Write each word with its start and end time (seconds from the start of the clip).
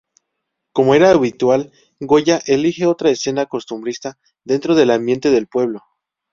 Como 0.73 0.95
era 0.95 1.11
habitual, 1.11 1.71
Goya 1.99 2.41
elige 2.47 2.87
otra 2.87 3.11
escena 3.11 3.45
costumbrista 3.45 4.17
dentro 4.43 4.73
del 4.73 4.89
ambiente 4.89 5.29
del 5.29 5.45
pueblo. 5.45 5.83